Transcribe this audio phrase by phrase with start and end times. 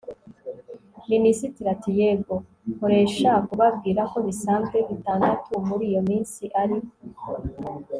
[1.11, 2.35] minisitiri ati 'yego,
[2.73, 6.77] nkoresha kubabwira ko bisanzwe bitandatu muri iyo minsi ari